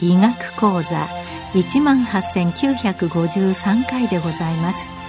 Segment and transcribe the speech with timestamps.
[0.00, 1.08] 医学講座
[1.54, 5.03] 一万八千九百五十三回でございます。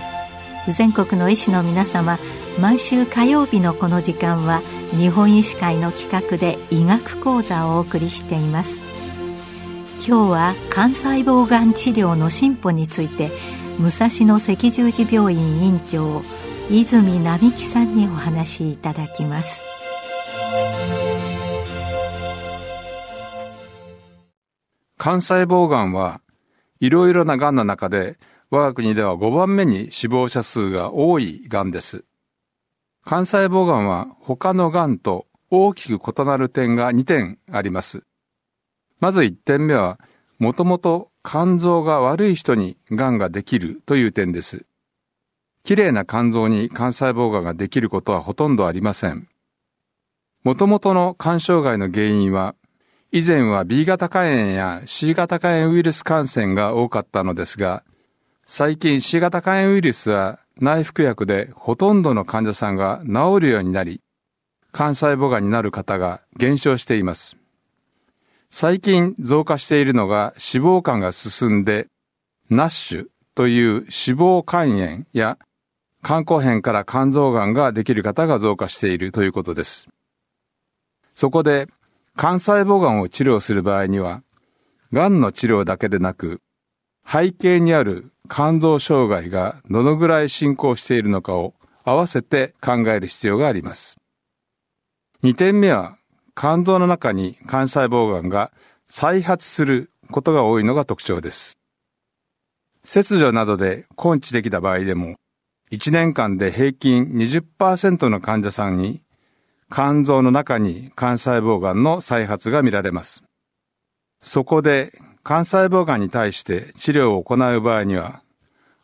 [0.71, 2.17] 全国の医師の皆様
[2.59, 4.61] 毎週火曜日のこの時間は
[4.97, 8.79] 日本医師会の企画で医学講座をお送りしています。
[10.07, 13.29] 今日は肝細胞がん治療の進歩について
[13.79, 16.21] 武蔵野赤十字病院院長
[16.69, 19.63] 泉並木さんにお話しいただきます。
[24.97, 26.21] 肝細胞がんは
[26.79, 28.17] いろいろながんの中で
[28.49, 32.05] 我が国では5番目に死亡者数が多いがんです。
[33.05, 38.03] 肝細胞がんは他のがんと大きく異なる点が2点あります。
[38.99, 39.99] まず1点目は、
[40.39, 44.65] もともと肝臓が悪い人にがができるという点です。
[45.63, 49.27] 綺麗な肝臓に肝細胞がができることはほとんどありません。
[50.43, 52.55] もともとの肝障害の原因は、
[53.11, 57.83] 以前は B 型肝炎や C 型肝炎ウイルス感染が多かったのですが、
[58.47, 64.01] 最近 C 型肝炎ウイルスは内服薬でほとんどの患者さんが治るようになり、
[64.71, 67.37] 肝細胞がんになる方が減少しています。
[68.51, 71.87] 最近増加しているのが脂肪肝が進んで、
[72.49, 75.39] ナッシュという脂肪肝炎や
[76.03, 79.87] 肝硬変から肝臓がんができる方が増加しているということです。
[81.15, 81.67] そこで、
[82.15, 84.21] 肝細胞がんを治療する場合には、
[84.93, 86.41] がんの治療だけでなく、
[87.05, 93.95] 背景にある肝臓障害がどのぐらい進行しているのかを合わせて考える必要があります。
[95.23, 95.97] 2点目は、
[96.35, 98.51] 肝臓の中に肝細胞がんが
[98.87, 101.57] 再発することが多いのが特徴です。
[102.83, 105.15] 切除などで根治できた場合でも、
[105.71, 109.01] 1年間で平均20%の患者さんに
[109.71, 113.23] 肝臓の中に肝細胞がんの再発が見られます。
[114.21, 114.93] そこで
[115.27, 118.21] 肝細胞がんに対して治療を行う場合には、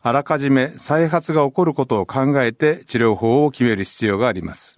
[0.02, 4.76] あらかじめ再発が起こることを考えて治療法を決める必要があります。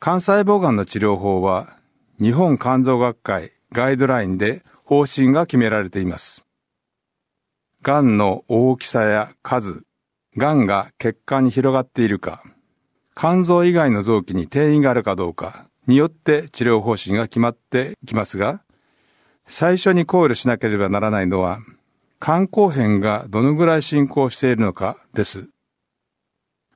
[0.00, 1.76] 肝細胞がんの治療法は、
[2.18, 6.46] 日本肝臓学会ガイドラインで方針が決められています。
[7.82, 9.82] がんの大きさや数、
[10.38, 12.42] がんが血管に広がっているか、
[13.14, 18.63] 肝臓以外の臓器に転移があるかどうかによって治療方針が決まってきますが、
[19.46, 21.60] 最初に考慮しなければならないのは、
[22.20, 25.48] 肝硬変がどのぐらい進行しているのかです。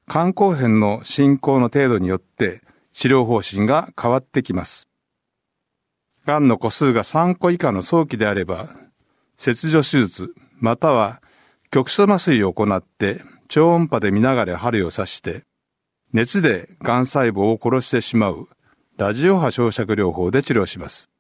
[0.09, 2.63] 肝硬変の進行の程度によって
[2.93, 4.89] 治療方針が変わってきます。
[6.27, 8.69] 癌の個数が3個以下の早期であれば、
[9.39, 11.23] 切除手術または
[11.71, 15.45] 局所麻酔を行って超音波で見ながら針を刺して、
[16.13, 18.49] 熱で癌細胞を殺してしまう
[18.97, 21.11] ラジオ波焼灼療法で治療します。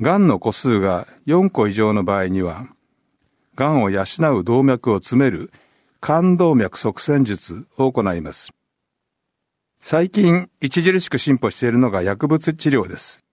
[0.00, 2.66] 癌の個数が4個以上の場合には、
[3.54, 4.04] 癌を養
[4.38, 5.52] う動脈を詰める
[6.00, 8.52] 肝動脈側栓術を行います。
[9.80, 13.24] 最近著しく進歩しているのが薬物治療です。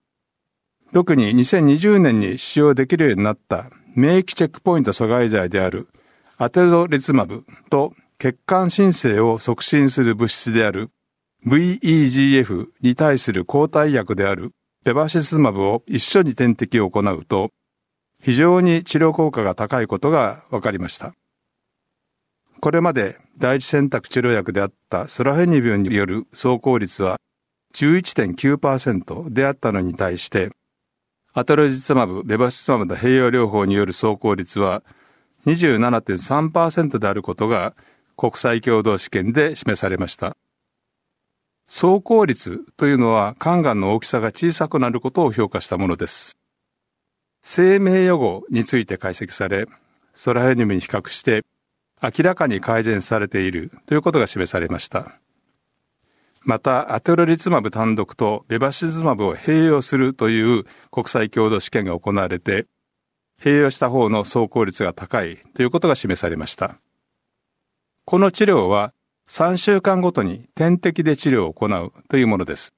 [0.92, 5.88] 特に2020年に使用できるようになった免疫チェックポイント阻害剤である
[6.36, 10.90] アテドリツマブと血管新生を促進する物質である
[11.46, 14.52] VEGF に対する抗体薬である
[14.84, 17.50] ペバシスマブを一緒に点滴を行うと、
[18.20, 21.14] 非常に治療効果が高いことが分かりました。
[22.60, 27.16] これまで第一選択治療薬であったソラフェニビュンによる走行率は
[27.74, 30.50] 11.9%であったのに対して、
[31.32, 34.82] アトロジツマブ、ベバシスマブの併用療法による走行率は
[35.46, 37.74] 27.3%であることが
[38.16, 40.36] 国際共同試験で示されました。
[41.74, 46.36] 走行率というのは肝がんの大きさが小さくなることを評価したものです。
[47.40, 49.66] 生命予後について解析され、
[50.12, 51.46] ソラヘニムに比較して
[52.02, 55.18] 明らかに改善されているということが示されました。
[56.42, 62.66] また、アテロリツマブ単独とベバシズマブを併用するという国際共同試験が行われて、
[63.40, 66.76] 併用した方の走行率が高いということが示されました。
[68.04, 68.92] この治療は
[69.32, 72.74] 3週間ごとに点滴で治療を行うというものです。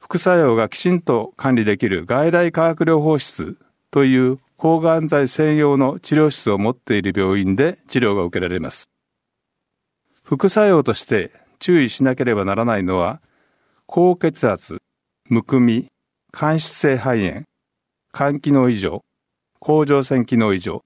[0.00, 3.58] 副作用がきちんと管理できる外来化学療法室
[3.90, 8.88] という抗がん剤専用の治療室を持っている病院で治療が受けられます。
[10.24, 13.20] 副作用として注意しなければならないのは、
[13.84, 14.78] 高血圧、
[15.26, 15.88] むくみ、
[16.32, 17.42] 間質性肺炎、
[18.14, 19.04] 肝機能異常、
[19.58, 20.80] 甲状腺機能異常、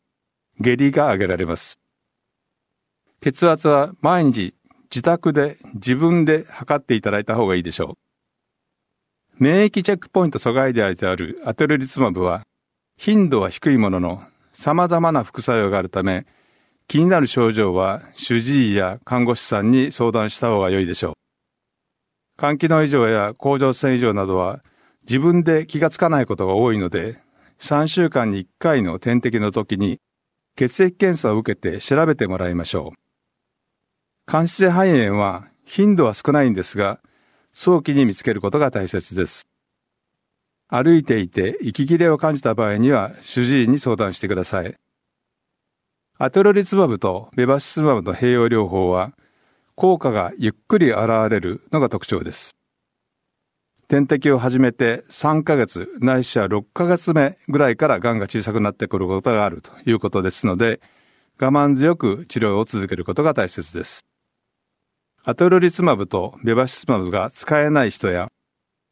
[0.59, 1.79] 下痢が挙げられます。
[3.21, 4.57] 血圧は毎日
[4.93, 7.97] 自宅で自分で測っていただいた方がいいでしょ
[9.41, 9.43] う。
[9.43, 12.43] 免疫チェックポイント阻害剤であるアテロリツマブは
[12.99, 14.23] 頻度は低いものの
[14.53, 16.27] 様々な副作用があるため
[16.89, 21.15] 気になる症状は主治医や看護師さんに相談した方が良いでしょう。
[22.39, 24.63] 肝機能異常や甲状腺異常などは
[25.05, 27.19] 自分で気がつかないことが多いので、
[27.61, 30.01] 3週間に1回の点滴の時に
[30.57, 33.02] 血液検査を受けて調べてもらいましょう。
[34.33, 37.01] 間質性肺炎は頻度は少ないんですが、
[37.53, 39.47] 早期に見つけることが大切です。
[40.69, 44.75] 歩いていて息切れを感じた場合には主治医に相談してください。
[46.17, 49.13] アテロリツマブとベバシスマブの併用療法は
[49.75, 52.57] 効果がゆっくり現れるのが特徴です。
[53.87, 60.81] 点滴を始めて3ヶ月ないしは6ヶ月目ぐらいから癌が小さくなってくることがあるということですので、
[61.39, 64.07] 我慢強く治療を続けることが大切です。
[65.25, 68.27] アトロリツマブとベバシスマブが使えない人や、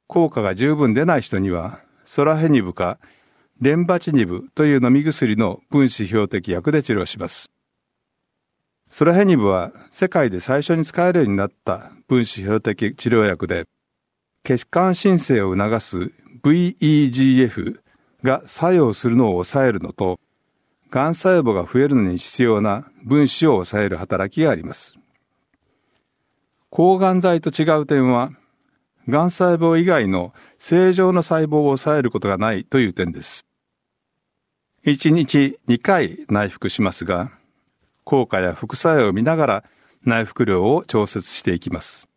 [0.07, 3.01] 効果が十分出ない人には、ソラヘニブか
[3.61, 7.51] レンバチニブという飲み薬の分子標的薬で治療します。
[8.93, 13.65] ソラヘニブは世界で最初に使えるようになった分子標的治療薬で、
[14.45, 16.13] 血管新生を促す
[16.45, 17.81] VEGF
[18.23, 20.21] が作用するのを抑えるのと、
[20.91, 25.00] 癌細胞が増えるのに必要な分子を抑える働きがあります。
[26.71, 28.31] 抗がん剤と違う点は、
[29.09, 33.45] 癌細胞以外の正常の細胞を抑えることがないという点です。
[34.87, 37.33] 1日2回内服しますが、
[38.05, 39.65] 効果や副作用を見ながら
[40.05, 42.09] 内服量を調節していきます。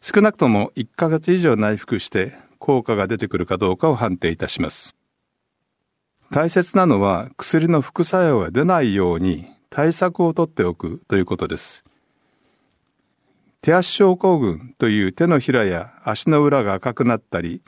[0.00, 4.94] 少なくとも1ヶ月以上内服して効果が出てくるかどうかを判定いたします。
[6.30, 11.84] 大切なのは薬の副作用が出ないように対策をとっておくということです。
[13.64, 17.62] 手足症候群という手のひらや足の裏が赤くなったり、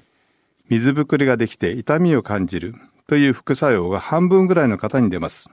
[0.68, 2.74] 水ぶくれができて痛みを感じる
[3.06, 5.48] という副作用が半分ぐらいの方に出ます。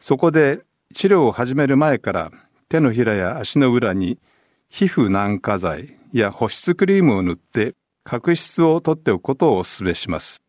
[0.00, 0.60] そこで
[0.94, 2.30] 治療を始める前から
[2.68, 4.16] 手のひらや足の裏に
[4.68, 7.74] 皮膚軟化剤や保湿クリームを塗って
[8.04, 10.40] 角質を取っておくことをお勧めします。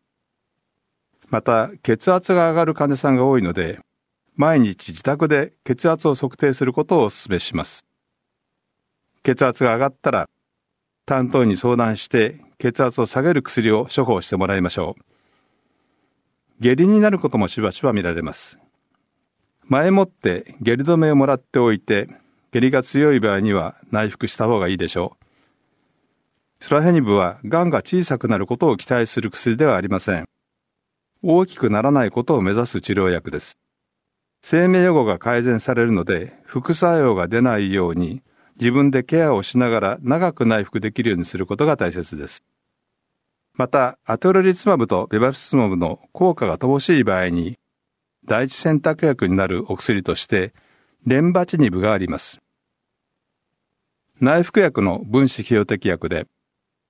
[1.30, 3.80] また、血圧が上がる患者さんが多いので、
[4.36, 7.84] 毎日自宅で血圧を測定することをお勧めします。
[9.22, 10.28] 血圧が上がったら、
[11.06, 15.02] 担当に相談して血圧を下げる薬を処方してもらいましょう。
[16.60, 18.58] 下痢になることもしばしば見られます。
[19.64, 22.08] 前もって下痢止めをもらっておいて、
[22.52, 26.64] 下痢が強い場合には内服した方がいいでしょう。
[26.64, 30.28] スラヘニブは癌が小さくなることを期待する薬ではありません。
[31.22, 33.58] 大きくならないことを目指す治療薬です。
[34.42, 38.22] 生命予後が改善されるので、副作用が出ないように、
[38.56, 42.42] 自分でケアをしながら長く内服できるようにすることが大切です。
[43.54, 47.58] また、アトロリツマブとベバフスマブの効果が乏しい場合に、
[48.24, 50.54] 第一選択薬になるお薬として、
[51.04, 52.40] レンバチニブがあります。
[54.20, 56.26] 内服薬の分子費用的薬で、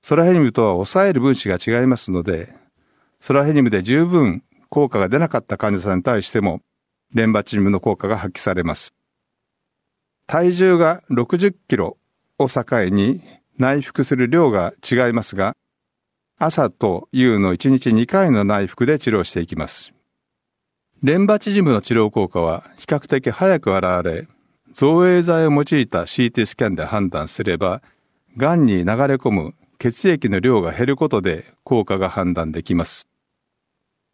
[0.02, 2.54] ソラヘニブとは抑える分子が違いますので、
[3.20, 6.60] ソラヘニムで十分効果が出なかった患者さんに対しても、
[7.14, 8.94] レンバチニムの効果が発揮されます。
[10.26, 11.96] 体重が60キロ
[12.38, 13.22] を境に
[13.58, 15.54] 内服する量が違いますが、
[16.38, 19.92] 朝と夕の1日2回の内服で治療していきます。
[21.02, 24.28] レンバチジムの治療効果は比較的早く現れ、
[24.72, 27.82] 造影剤を用いた CT スキャンで判断すれば、
[28.36, 33.08] 癌に流れ込む血液の量が減ることで効果が判断できます。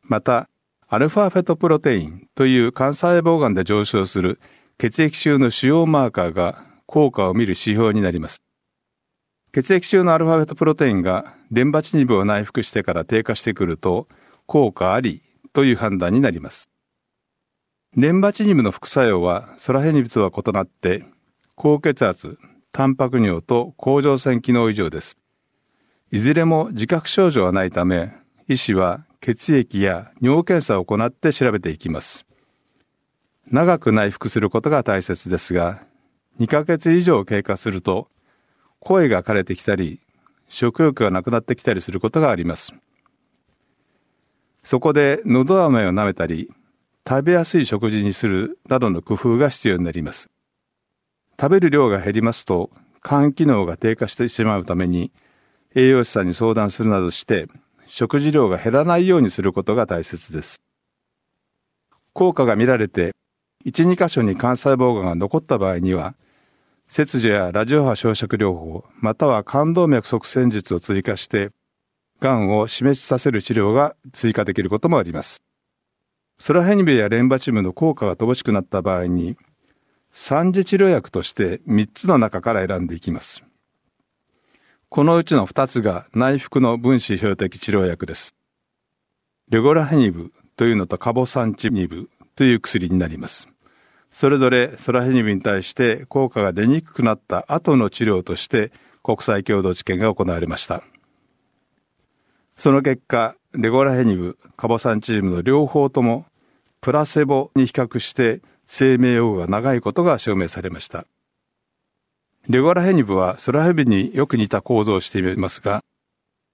[0.02, 0.48] また、
[0.88, 4.40] アルファフェトプロテインという肝細胞癌で上昇する
[4.80, 8.40] 血液中の主要マーカーが効果を見る指標になります。
[9.52, 14.06] 血液中のアルファフェトプロテインがレンバチニブを内服してから低下してくると
[14.46, 16.68] 効果ありという判断になります。
[17.96, 21.04] レンバチニブの副作用はソラヘニブとは異なって
[21.56, 22.38] 高血圧、
[22.70, 25.18] タンパク尿と甲状腺機能異常です。
[26.12, 28.12] いずれも自覚症状はないため、
[28.46, 32.27] 医師は血液や尿検査を行って調べていきます。
[33.50, 35.82] 長く内服することが大切ですが、
[36.38, 38.08] 2ヶ月以上経過すると、
[38.78, 40.00] 声が枯れてきたり、
[40.48, 42.74] 食欲がなくなってきたりすることがあります。
[44.64, 46.50] そこで、喉飴を舐めたり、
[47.08, 50.28] 食べやすい食事にするなどの工夫が必要になります。
[51.40, 52.70] 食べる量が減りますと、
[53.02, 55.10] 肝機能が低下してしまうために、
[55.74, 57.48] 栄養士さんに相談するなどして、
[57.86, 60.60] 食事量が減らないようにすることが大切です。
[62.12, 63.14] 効果が見られて、
[63.66, 66.14] 1、2箇所に肝細胞がが残った場合には、
[66.86, 71.50] 切除やラジオ波焼灼療法、または肝動脈側栓術を追加して、
[72.20, 75.42] 癌を死滅させる治療が追加できることもあります。
[76.38, 79.36] ソラヘニベやレンバチムの効果が乏しくなった場合に、
[80.12, 83.44] 三次治療薬として3つの中から選んでいきます。
[84.88, 88.34] このうちの2つが内服の分子標的治療薬です。
[89.50, 93.48] レゴラヘニブというのとカボサンチニブという薬になります。
[94.12, 98.70] それぞれソラヘニブに対して効果が出にくくなった後の治療として
[99.02, 100.84] 国際共同治験が行われました。
[102.56, 106.26] その結果、レゴラヘニブ、カボサンチームの両方とも
[106.80, 111.06] プラセボに比較して生命予後が長いことが証明されました。
[112.48, 115.82] レゴラヘニブはソラヘビによく似た構造をしていますが、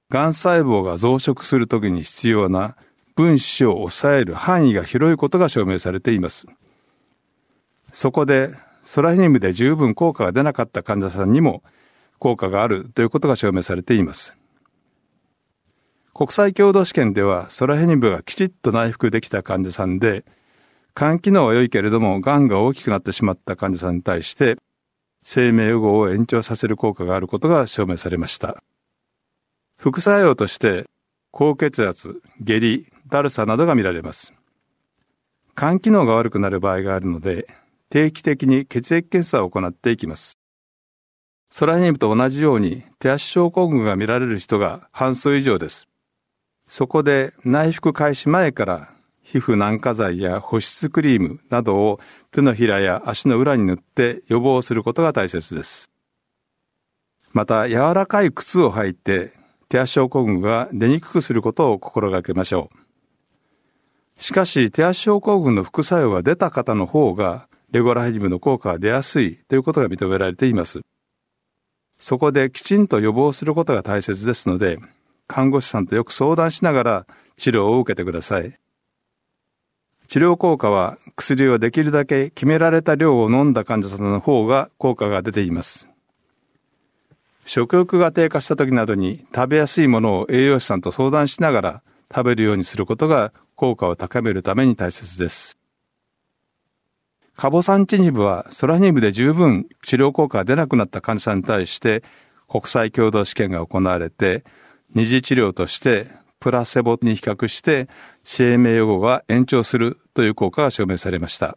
[0.09, 2.75] 癌細胞が増殖するときに必要な
[3.15, 6.47] 分子を抑える範囲が広いことが証明されています。
[7.93, 11.63] そこで、ソラヘニブで十分効果が出なかった患者さんにも
[12.19, 14.37] 効果があるということが証明されています。
[16.13, 20.25] 国際共同試験ではソラヘニブがきちっと内服できた患者さんで、
[20.95, 24.59] 肝機能は良いけれども、癌が大きくなってしまった患者さんに対して、
[25.25, 28.63] 生命予後を延長させる効果があることが証明されました。
[29.77, 30.85] 副作用として、
[31.33, 34.33] 高血圧、下痢、だるさなどが見られます。
[35.57, 37.47] 肝機能が悪くなる場合があるので、
[37.91, 40.39] 定期的に血液検査を行っていきます。
[41.51, 45.87] ソラヘニブと同じように手足症候群が見られる人が半数以上です。
[46.67, 48.91] そこで内服開始前から
[49.23, 52.01] 皮膚軟化剤や保湿クリームなどを
[52.33, 55.91] 手のひらや足の裏に塗って予防することが大切です。
[57.33, 59.33] また柔らかい靴を履いて
[59.69, 62.84] 手足症候群が出にくくすることを心がけましょう。
[64.25, 70.81] しかし手足症候群の副作用が出た方の方がレゴラヘニムの効果が出やすいということが認められています。
[71.99, 74.79] そこできちんと予防することが大切ですので、
[75.27, 78.59] 看護師さんとよく相談しながら治療を受けてください。
[80.09, 85.87] 治療効果は薬をできるだけ決められた量を飲んだ患者さんの方が効果が出ています。
[87.45, 95.57] 食欲が低下した時などに食べやすいものを栄養士さんと相談しながら食べるようにすることが効果を高めるために大切です。
[97.37, 102.05] カボサンチニブはソラニブで十分治療効果が出なくなった患者さんに対して
[102.49, 104.45] 国際共同試験が行われて
[104.95, 106.09] 二次治療として
[106.39, 107.89] プラセボに比較して
[108.23, 111.57] 生命予後が延長するという効果が証明されました。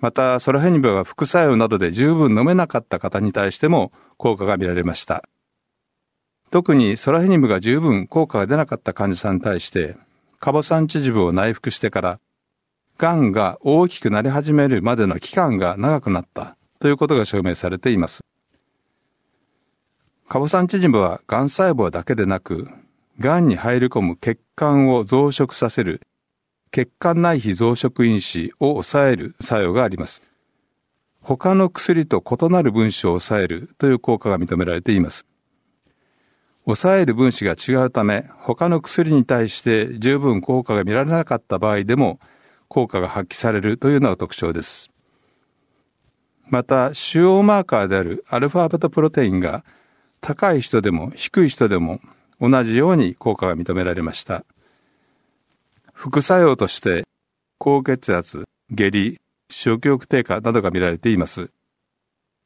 [0.00, 5.22] また、ソラヘニブが副作用などで十分飲めなかった方に対しても効果が見られました。
[6.50, 9.96] 特にソラヘニブが十分効果が出なかった患者さんに対して、
[10.42, 12.20] カボサンチジブを内服してから、
[12.98, 18.24] 癌が大きくなり始めるまでの期間が長くなったということが証明されています。
[20.26, 22.68] カボサンチジムは癌細胞だけでなく、
[23.20, 26.00] 癌に入り込む血管を増殖させる
[26.72, 30.24] 血管内皮増殖因子を抑える作用があります。
[31.20, 35.24] 他の薬と異なる分子を抑えるという効果が認められています。
[36.64, 42.20] 抑える分子が違うため、他の薬に対して十分効果が見られなかった場合でも、
[42.68, 44.88] 効果が発揮されるというのが特徴です。
[46.48, 49.64] また、主要マーカーであるアルファベタプロテインが
[50.20, 52.00] 高い人でも低い人でも
[52.40, 54.44] 同じように効果が認められました。
[55.92, 57.04] 副作用として
[57.58, 61.50] 高血圧、下痢、食欲低下などが見られています。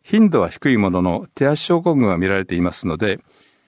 [0.02, 3.18] 頻度は低いものの手足症候群が見られていますので、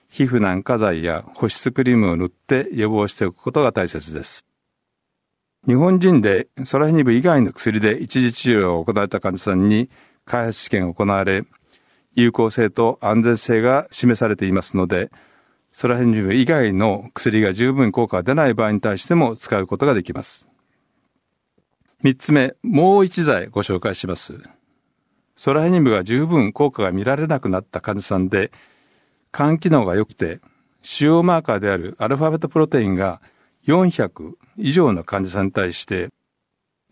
[0.09, 4.43] 皮膚軟化剤や保湿クリームを塗って予防しておくことが大切です。
[5.67, 9.89] 日本人でソラヘニブ以外の薬で一時治療を行われた患者さんに
[10.25, 11.43] 開発試験が行われ、
[12.15, 15.11] 有効性と安全性が示されていますので、
[15.71, 20.47] ソラヘニブ以外の薬が十分効果が出ない場合に対しても使うことができます。
[22.01, 24.41] 三つ目、もう一剤ご紹介します。
[25.35, 28.51] ソラヘニブが十分効果が見られなくなった患者さんで、
[29.31, 30.39] 肝機能が良くて、
[30.81, 33.21] 主要マーカーであるアルファベットプロテインが
[33.67, 36.09] 400以上の患者さんに対して、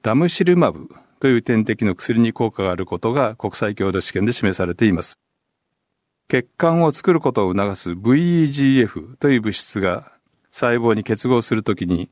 [0.04, 0.90] ラムシルマブ
[1.20, 5.18] という点滴の薬に効果があることが国際共同試験で示されています。
[6.30, 10.12] 血管を作ることを促す VEGF という物質が
[10.52, 12.10] 細胞に結合するときに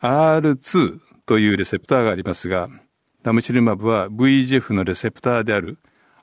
[0.00, 2.68] R2 というレセプターがありますが、
[3.22, 5.78] ラムシルマブは VEGF のレセプターである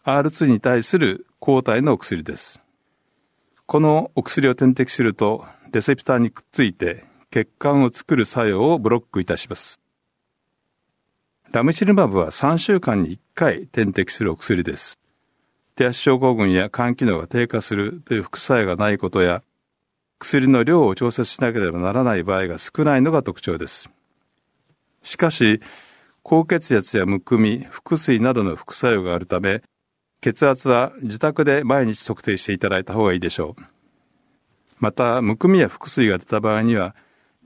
[0.05, 2.62] R2 に対する抗体の薬です。
[3.73, 9.81] このお薬を点滴すると、レセプターにくっついて血管を作る作用をブロックいたします。
[11.51, 14.99] ラムチルマブは3週間に1回点滴するお薬です。
[15.75, 19.41] 手足症候群や肝機能が低下するという副作用がないことや、
[20.19, 23.89] 薬の量を調節しなければならない場合が少ないのが特徴です。
[25.01, 25.61] しかし、
[26.21, 29.63] 高血圧やむくみ、腹水などの副作用があるため、
[30.23, 33.61] 血圧は自宅で毎日測定していただいた方がいいでしょう。
[34.79, 36.95] また、むくみや腹水が出た場合には、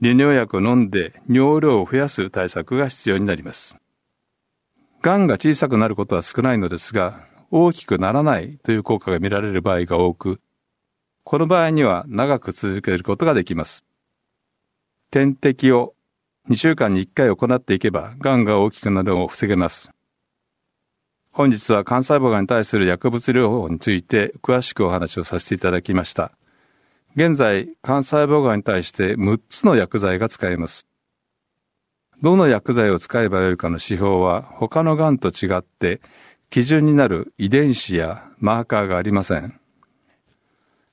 [0.00, 3.74] 利尿薬を飲んで尿量を増やす対策が必要になります。
[5.02, 10.40] 癌が小さくなることは少ないのですが、大きくならないという効果が見られる場合が多く、
[11.24, 13.84] この場合には長く続けることができます。
[15.10, 15.94] 点滴を
[16.48, 19.90] 2週間に1回行っていけば、癌が大きくなるのを防げます。
[21.38, 26.32] 本日は幹細胞がんに対する薬物療法について詳しくお話をさせていただきました。
[27.14, 30.88] 現在、幹細胞がんに対して6つの薬剤が使えます。
[32.20, 36.00] どの薬剤を使えばよいかの指標は他の癌と違って
[36.50, 39.60] 基準になる遺伝子やマーカーがありません。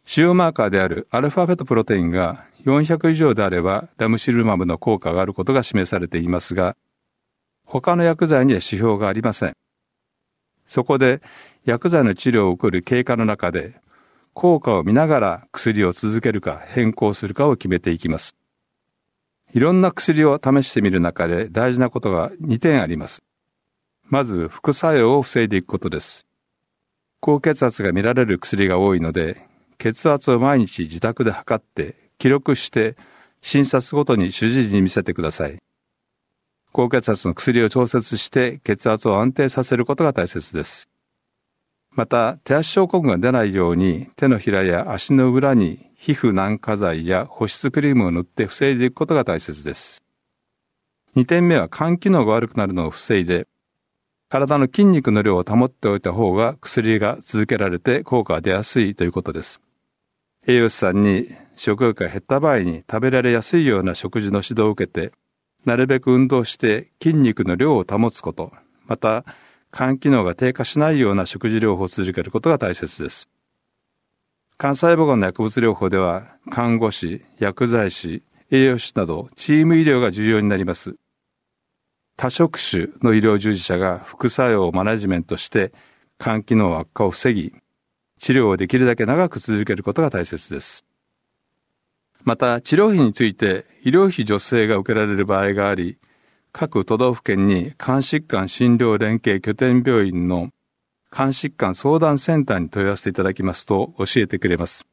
[0.06, 6.78] 主要マーカーであるアルファベットプロテインが400以上であればラムシルマブの効果があることが示されていますが、
[7.66, 9.56] 他の薬剤には指標がありません。
[10.66, 11.22] そこで
[11.66, 13.80] 薬剤の治療を受ける経過の中で
[14.34, 18.36] 効果を見ながら薬を続けるか変更するかを決めていきます。
[19.54, 23.24] いろんな薬を試してみる中で大事なことが2点あります。
[24.04, 26.28] まず副作用を防いでいくことです。
[27.22, 32.98] 高血圧が見られる薬が多いので、血圧を毎日自宅で測って記録して
[33.42, 35.58] 診察ごとに主治医に見せてください。
[36.76, 40.90] 高血圧の薬を調節して血圧を安定させることが大切です。
[41.92, 50.04] また、手足症候群が出ないように手のひらや足の裏に皮膚軟化剤や保湿クリームを塗って防いでいくことが大切です。
[51.16, 53.48] 2点目は肝機能が悪くなるのを防いで、
[54.28, 59.62] 体の筋肉の量を保っておいた方が薬が続けられて効果が出やすいということです。
[60.46, 65.14] 栄養士さんに食欲が減った場合に食べられやすいような食事の指導を受けて、
[65.66, 68.52] なるべく運動して筋肉の量を保つこと、
[68.86, 69.26] また
[69.74, 73.30] 肝機能が低下しないような食事療法を続けることが大切です。
[74.58, 80.96] 肝細胞がんの薬物療法では、看護師、薬剤師、栄養士などチーム医療が重要になります。
[82.16, 85.74] 多職種の医療従事者が副作用をマネジメントして
[86.20, 87.52] 肝機能悪化を防ぎ、
[88.20, 90.86] 治療をできるだけ長く続けることが大切です。
[92.26, 95.98] また、治療費について医療費助成が受けられる場合があり、
[96.52, 100.50] 各都道府県に肝疾患診療連携拠点病院の
[101.12, 104.88] 肝疾患相談センターに問い合わせていただきますと教えてくれます。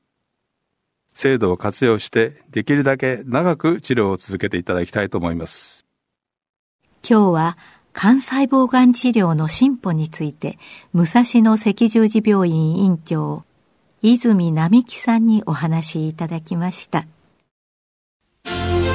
[1.15, 5.87] 制度を活用してできるだけ長く治療を続けていただきたいと思います。
[7.09, 7.59] 今日は
[7.95, 10.59] 肝細胞がん治療の進歩について、
[10.93, 13.45] 武蔵野赤十字病院院長、
[14.03, 17.07] 泉並木さんにお話しいただきました。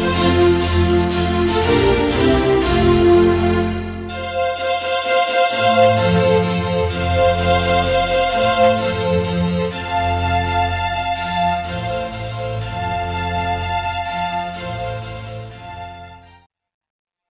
[0.00, 0.49] Música